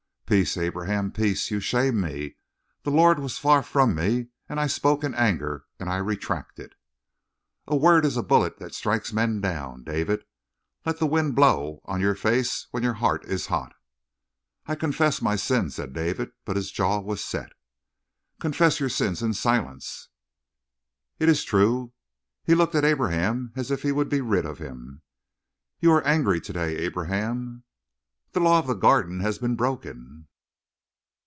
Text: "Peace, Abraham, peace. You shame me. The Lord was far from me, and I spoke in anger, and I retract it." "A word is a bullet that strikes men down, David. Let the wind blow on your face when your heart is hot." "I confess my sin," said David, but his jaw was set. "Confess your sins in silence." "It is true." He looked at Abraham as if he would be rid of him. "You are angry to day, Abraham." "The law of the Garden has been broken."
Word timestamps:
"Peace, 0.31 0.55
Abraham, 0.55 1.11
peace. 1.11 1.51
You 1.51 1.59
shame 1.59 1.99
me. 1.99 2.37
The 2.83 2.89
Lord 2.89 3.19
was 3.19 3.37
far 3.37 3.61
from 3.61 3.93
me, 3.93 4.27
and 4.47 4.61
I 4.61 4.67
spoke 4.67 5.03
in 5.03 5.13
anger, 5.13 5.65
and 5.77 5.89
I 5.89 5.97
retract 5.97 6.57
it." 6.57 6.71
"A 7.67 7.75
word 7.75 8.05
is 8.05 8.15
a 8.15 8.23
bullet 8.23 8.57
that 8.57 8.73
strikes 8.73 9.11
men 9.11 9.41
down, 9.41 9.83
David. 9.83 10.23
Let 10.85 10.99
the 10.99 11.05
wind 11.05 11.35
blow 11.35 11.81
on 11.83 11.99
your 11.99 12.15
face 12.15 12.67
when 12.71 12.81
your 12.81 12.93
heart 12.93 13.25
is 13.25 13.47
hot." 13.47 13.73
"I 14.67 14.75
confess 14.75 15.21
my 15.21 15.35
sin," 15.35 15.69
said 15.69 15.91
David, 15.91 16.31
but 16.45 16.55
his 16.55 16.71
jaw 16.71 17.01
was 17.01 17.21
set. 17.21 17.51
"Confess 18.39 18.79
your 18.79 18.87
sins 18.87 19.21
in 19.21 19.33
silence." 19.33 20.07
"It 21.19 21.27
is 21.27 21.43
true." 21.43 21.91
He 22.45 22.55
looked 22.55 22.75
at 22.75 22.85
Abraham 22.85 23.51
as 23.57 23.69
if 23.69 23.81
he 23.81 23.91
would 23.91 24.07
be 24.07 24.21
rid 24.21 24.45
of 24.45 24.59
him. 24.59 25.01
"You 25.81 25.91
are 25.91 26.07
angry 26.07 26.39
to 26.39 26.53
day, 26.53 26.77
Abraham." 26.77 27.63
"The 28.33 28.39
law 28.39 28.59
of 28.59 28.67
the 28.67 28.75
Garden 28.75 29.19
has 29.19 29.39
been 29.39 29.57
broken." 29.57 30.29